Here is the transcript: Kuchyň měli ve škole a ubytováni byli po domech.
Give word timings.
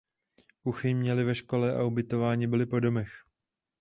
Kuchyň 0.63 0.97
měli 0.97 1.23
ve 1.23 1.35
škole 1.35 1.75
a 1.75 1.83
ubytováni 1.83 2.47
byli 2.47 2.65
po 2.65 2.79
domech. 2.79 3.11